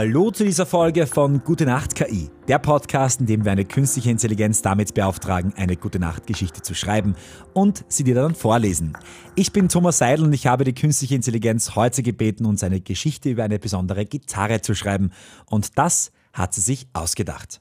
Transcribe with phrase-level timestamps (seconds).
[0.00, 4.08] Hallo zu dieser Folge von Gute Nacht KI, der Podcast, in dem wir eine künstliche
[4.08, 7.14] Intelligenz damit beauftragen, eine Gute Nacht Geschichte zu schreiben
[7.52, 8.94] und sie dir dann vorlesen.
[9.36, 13.28] Ich bin Thomas Seidel und ich habe die künstliche Intelligenz heute gebeten, uns eine Geschichte
[13.28, 15.10] über eine besondere Gitarre zu schreiben
[15.50, 17.60] und das hat sie sich ausgedacht.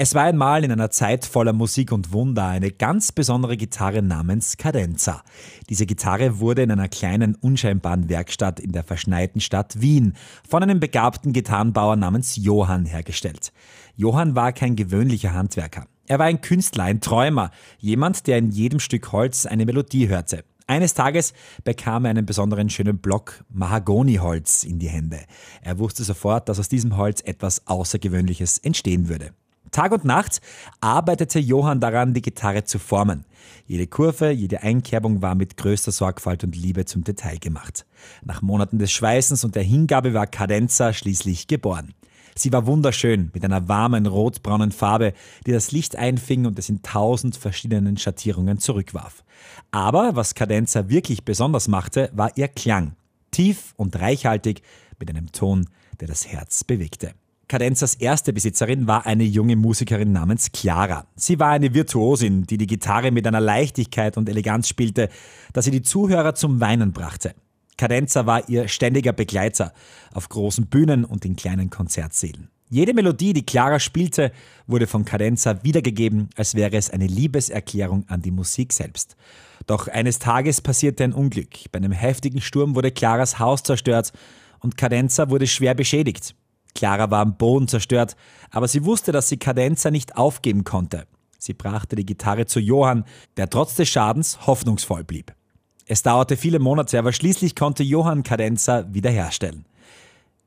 [0.00, 4.56] Es war einmal in einer Zeit voller Musik und Wunder eine ganz besondere Gitarre namens
[4.56, 5.24] Cadenza.
[5.68, 10.12] Diese Gitarre wurde in einer kleinen, unscheinbaren Werkstatt in der verschneiten Stadt Wien
[10.48, 13.52] von einem begabten Gitarrenbauer namens Johann hergestellt.
[13.96, 15.88] Johann war kein gewöhnlicher Handwerker.
[16.06, 20.44] Er war ein Künstler, ein Träumer, jemand, der in jedem Stück Holz eine Melodie hörte.
[20.68, 21.32] Eines Tages
[21.64, 25.18] bekam er einen besonderen schönen Block Mahagoniholz in die Hände.
[25.60, 29.32] Er wusste sofort, dass aus diesem Holz etwas Außergewöhnliches entstehen würde.
[29.70, 30.40] Tag und Nacht
[30.80, 33.24] arbeitete Johann daran, die Gitarre zu formen.
[33.66, 37.86] Jede Kurve, jede Einkerbung war mit größter Sorgfalt und Liebe zum Detail gemacht.
[38.24, 41.94] Nach Monaten des Schweißens und der Hingabe war Cadenza schließlich geboren.
[42.34, 45.12] Sie war wunderschön, mit einer warmen rotbraunen Farbe,
[45.44, 49.24] die das Licht einfing und es in tausend verschiedenen Schattierungen zurückwarf.
[49.72, 52.94] Aber was Cadenza wirklich besonders machte, war ihr Klang.
[53.32, 54.62] Tief und reichhaltig,
[55.00, 55.68] mit einem Ton,
[56.00, 57.12] der das Herz bewegte.
[57.48, 61.06] Cadenzas erste Besitzerin war eine junge Musikerin namens Chiara.
[61.16, 65.08] Sie war eine Virtuosin, die die Gitarre mit einer Leichtigkeit und Eleganz spielte,
[65.54, 67.34] dass sie die Zuhörer zum Weinen brachte.
[67.78, 69.72] Cadenza war ihr ständiger Begleiter
[70.12, 72.50] auf großen Bühnen und in kleinen Konzertsälen.
[72.68, 74.30] Jede Melodie, die Chiara spielte,
[74.66, 79.16] wurde von Cadenza wiedergegeben, als wäre es eine Liebeserklärung an die Musik selbst.
[79.66, 81.70] Doch eines Tages passierte ein Unglück.
[81.72, 84.12] Bei einem heftigen Sturm wurde Chiaras Haus zerstört
[84.60, 86.34] und Cadenza wurde schwer beschädigt.
[86.78, 88.14] Clara war am Boden zerstört,
[88.52, 91.08] aber sie wusste, dass sie Cadenza nicht aufgeben konnte.
[91.36, 93.04] Sie brachte die Gitarre zu Johann,
[93.36, 95.34] der trotz des Schadens hoffnungsvoll blieb.
[95.86, 99.64] Es dauerte viele Monate, aber schließlich konnte Johann Cadenza wiederherstellen.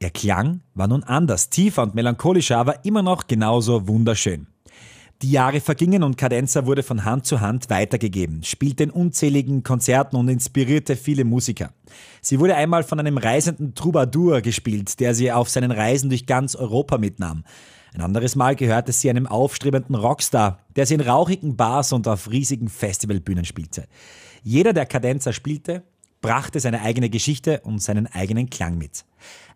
[0.00, 4.48] Ihr Klang war nun anders, tiefer und melancholischer, aber immer noch genauso wunderschön.
[5.20, 10.14] Die Jahre vergingen und Cadenza wurde von Hand zu Hand weitergegeben, spielte in unzähligen Konzerten
[10.14, 11.72] und inspirierte viele Musiker.
[12.20, 16.54] Sie wurde einmal von einem reisenden Troubadour gespielt, der sie auf seinen Reisen durch ganz
[16.54, 17.42] Europa mitnahm.
[17.94, 22.30] Ein anderes Mal gehörte sie einem aufstrebenden Rockstar, der sie in rauchigen Bars und auf
[22.30, 23.88] riesigen Festivalbühnen spielte.
[24.44, 25.82] Jeder, der Cadenza spielte,
[26.20, 29.04] brachte seine eigene Geschichte und seinen eigenen Klang mit.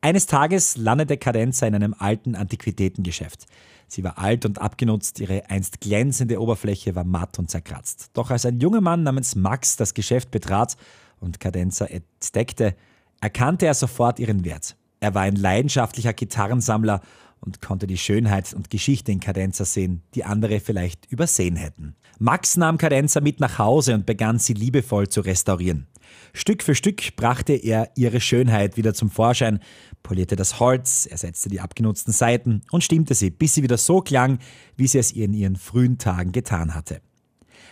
[0.00, 3.46] Eines Tages landete Cadenza in einem alten Antiquitätengeschäft.
[3.90, 8.10] Sie war alt und abgenutzt, ihre einst glänzende Oberfläche war matt und zerkratzt.
[8.14, 10.76] Doch als ein junger Mann namens Max das Geschäft betrat
[11.18, 12.76] und Cadenza entdeckte,
[13.20, 14.76] erkannte er sofort ihren Wert.
[15.00, 17.00] Er war ein leidenschaftlicher Gitarrensammler
[17.40, 21.96] und konnte die Schönheit und Geschichte in Cadenza sehen, die andere vielleicht übersehen hätten.
[22.20, 25.88] Max nahm Cadenza mit nach Hause und begann sie liebevoll zu restaurieren.
[26.32, 29.60] Stück für Stück brachte er ihre Schönheit wieder zum Vorschein,
[30.02, 34.38] polierte das Holz, ersetzte die abgenutzten Saiten und stimmte sie, bis sie wieder so klang,
[34.76, 37.00] wie sie es ihr in ihren frühen Tagen getan hatte.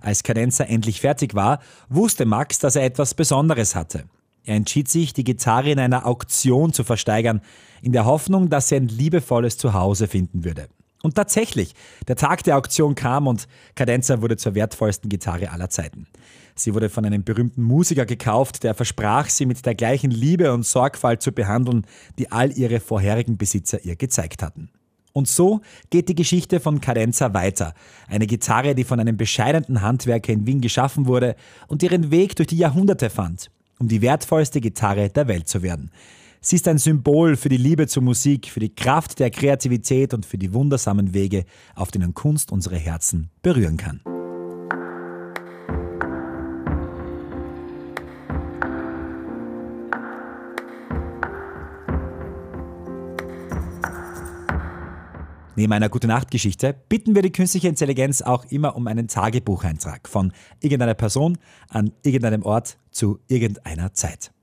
[0.00, 4.04] Als Cadenza endlich fertig war, wusste Max, dass er etwas Besonderes hatte.
[4.44, 7.40] Er entschied sich, die Gitarre in einer Auktion zu versteigern,
[7.80, 10.68] in der Hoffnung, dass er ein liebevolles Zuhause finden würde.
[11.04, 11.74] Und tatsächlich,
[12.08, 16.06] der Tag der Auktion kam und Cadenza wurde zur wertvollsten Gitarre aller Zeiten.
[16.54, 20.64] Sie wurde von einem berühmten Musiker gekauft, der versprach, sie mit der gleichen Liebe und
[20.64, 21.86] Sorgfalt zu behandeln,
[22.18, 24.70] die all ihre vorherigen Besitzer ihr gezeigt hatten.
[25.12, 25.60] Und so
[25.90, 27.74] geht die Geschichte von Cadenza weiter.
[28.08, 31.36] Eine Gitarre, die von einem bescheidenen Handwerker in Wien geschaffen wurde
[31.68, 35.90] und ihren Weg durch die Jahrhunderte fand, um die wertvollste Gitarre der Welt zu werden.
[36.46, 40.26] Sie ist ein Symbol für die Liebe zur Musik, für die Kraft der Kreativität und
[40.26, 44.02] für die wundersamen Wege, auf denen Kunst unsere Herzen berühren kann.
[55.56, 60.92] Neben einer Gute-Nacht-Geschichte bitten wir die künstliche Intelligenz auch immer um einen Tagebucheintrag von irgendeiner
[60.92, 61.38] Person
[61.70, 64.33] an irgendeinem Ort zu irgendeiner Zeit.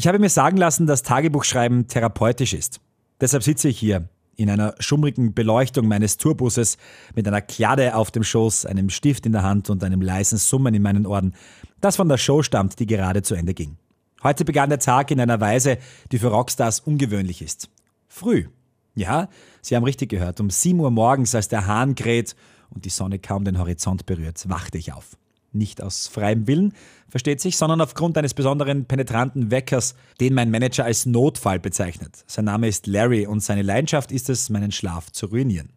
[0.00, 2.80] Ich habe mir sagen lassen, dass Tagebuchschreiben therapeutisch ist.
[3.20, 6.78] Deshalb sitze ich hier in einer schummrigen Beleuchtung meines Tourbusses
[7.14, 10.72] mit einer Kladde auf dem Schoß, einem Stift in der Hand und einem leisen Summen
[10.72, 11.34] in meinen Ohren,
[11.82, 13.76] das von der Show stammt, die gerade zu Ende ging.
[14.22, 15.76] Heute begann der Tag in einer Weise,
[16.12, 17.68] die für Rockstars ungewöhnlich ist.
[18.08, 18.46] Früh.
[18.94, 19.28] Ja,
[19.60, 20.40] Sie haben richtig gehört.
[20.40, 22.34] Um 7 Uhr morgens, als der Hahn kräht
[22.70, 25.18] und die Sonne kaum den Horizont berührt, wachte ich auf.
[25.52, 26.74] Nicht aus freiem Willen,
[27.08, 32.24] versteht sich, sondern aufgrund eines besonderen penetranten Weckers, den mein Manager als Notfall bezeichnet.
[32.26, 35.70] Sein Name ist Larry und seine Leidenschaft ist es, meinen Schlaf zu ruinieren.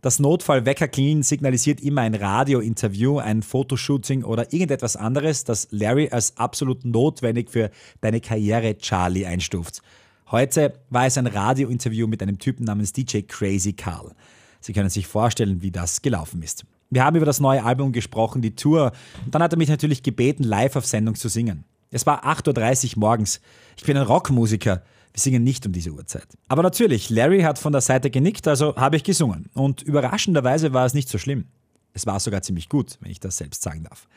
[0.00, 6.86] Das Notfall-Wecker-Klingeln signalisiert immer ein Radio-Interview, ein Fotoshooting oder irgendetwas anderes, das Larry als absolut
[6.86, 7.70] notwendig für
[8.00, 9.82] deine Karriere Charlie einstuft.
[10.30, 14.12] Heute war es ein Radiointerview mit einem Typen namens DJ Crazy Carl.
[14.60, 16.64] Sie können sich vorstellen, wie das gelaufen ist.
[16.90, 18.92] Wir haben über das neue Album gesprochen, die Tour,
[19.24, 21.64] und dann hat er mich natürlich gebeten, live auf Sendung zu singen.
[21.90, 23.40] Es war 8.30 Uhr morgens.
[23.76, 24.82] Ich bin ein Rockmusiker.
[25.12, 26.26] Wir singen nicht um diese Uhrzeit.
[26.48, 29.48] Aber natürlich, Larry hat von der Seite genickt, also habe ich gesungen.
[29.54, 31.46] Und überraschenderweise war es nicht so schlimm.
[31.92, 34.08] Es war sogar ziemlich gut, wenn ich das selbst sagen darf.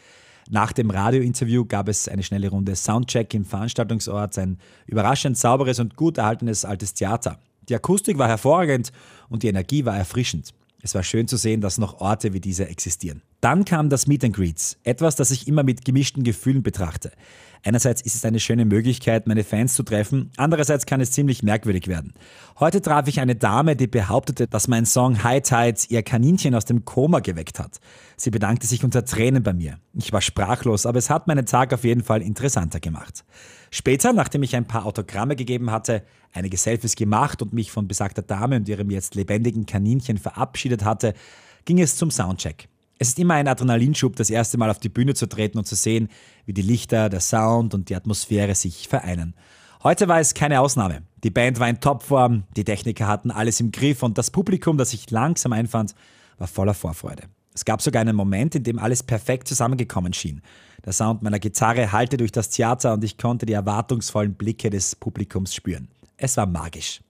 [0.50, 5.96] Nach dem Radiointerview gab es eine schnelle Runde Soundcheck im Veranstaltungsort, ein überraschend sauberes und
[5.96, 7.40] gut erhaltenes altes Theater.
[7.70, 8.92] Die Akustik war hervorragend
[9.30, 10.54] und die Energie war erfrischend.
[10.84, 13.24] Es war schön zu sehen, dass noch Orte wie diese existieren.
[13.44, 17.12] Dann kam das Meet and Greets, etwas, das ich immer mit gemischten Gefühlen betrachte.
[17.62, 21.90] Einerseits ist es eine schöne Möglichkeit, meine Fans zu treffen, andererseits kann es ziemlich merkwürdig
[21.90, 22.14] werden.
[22.58, 26.64] Heute traf ich eine Dame, die behauptete, dass mein Song High Tides ihr Kaninchen aus
[26.64, 27.82] dem Koma geweckt hat.
[28.16, 29.78] Sie bedankte sich unter Tränen bei mir.
[29.94, 33.26] Ich war sprachlos, aber es hat meinen Tag auf jeden Fall interessanter gemacht.
[33.72, 38.22] Später, nachdem ich ein paar Autogramme gegeben hatte, einige Selfies gemacht und mich von besagter
[38.22, 41.14] Dame und ihrem jetzt lebendigen Kaninchen verabschiedet hatte,
[41.66, 42.70] ging es zum Soundcheck.
[43.04, 45.76] Es ist immer ein Adrenalinschub, das erste Mal auf die Bühne zu treten und zu
[45.76, 46.08] sehen,
[46.46, 49.36] wie die Lichter, der Sound und die Atmosphäre sich vereinen.
[49.84, 51.02] Heute war es keine Ausnahme.
[51.22, 54.92] Die Band war in Topform, die Techniker hatten alles im Griff und das Publikum, das
[54.92, 55.96] sich langsam einfand,
[56.38, 57.24] war voller Vorfreude.
[57.54, 60.42] Es gab sogar einen Moment, in dem alles perfekt zusammengekommen schien.
[60.86, 64.96] Der Sound meiner Gitarre hallte durch das Theater und ich konnte die erwartungsvollen Blicke des
[64.96, 65.90] Publikums spüren.
[66.16, 67.02] Es war magisch.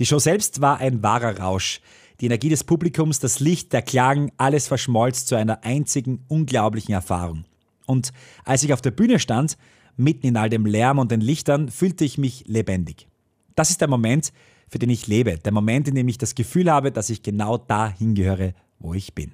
[0.00, 1.80] Die Show selbst war ein wahrer Rausch.
[2.20, 7.44] Die Energie des Publikums, das Licht, der Klang, alles verschmolz zu einer einzigen unglaublichen Erfahrung.
[7.86, 8.12] Und
[8.44, 9.56] als ich auf der Bühne stand,
[9.96, 13.08] mitten in all dem Lärm und den Lichtern, fühlte ich mich lebendig.
[13.54, 14.32] Das ist der Moment,
[14.68, 15.38] für den ich lebe.
[15.38, 19.14] Der Moment, in dem ich das Gefühl habe, dass ich genau da hingehöre, wo ich
[19.14, 19.32] bin.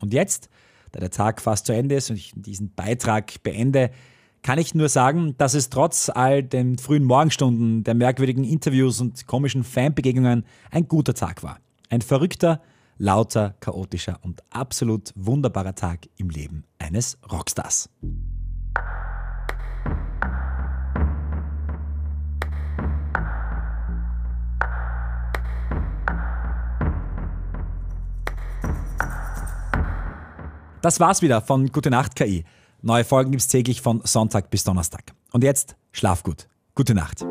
[0.00, 0.48] Und jetzt,
[0.92, 3.90] da der Tag fast zu Ende ist und ich diesen Beitrag beende,
[4.42, 9.26] kann ich nur sagen, dass es trotz all den frühen Morgenstunden, der merkwürdigen Interviews und
[9.26, 11.58] komischen Fanbegegnungen ein guter Tag war.
[11.90, 12.62] Ein verrückter,
[12.98, 17.90] lauter, chaotischer und absolut wunderbarer Tag im Leben eines Rockstars.
[30.80, 32.44] Das war's wieder von Gute Nacht KI.
[32.82, 35.12] Neue Folgen gibt's täglich von Sonntag bis Donnerstag.
[35.32, 36.48] Und jetzt schlaf gut.
[36.74, 37.26] Gute Nacht.